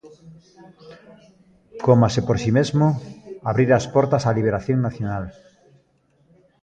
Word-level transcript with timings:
Coma, 1.85 2.07
se 2.15 2.21
por 2.27 2.37
si 2.43 2.49
mesmo, 2.57 2.85
abrira 3.49 3.73
as 3.77 3.89
portas 3.93 4.25
á 4.27 4.29
liberación 4.37 4.79
nacional. 4.87 5.23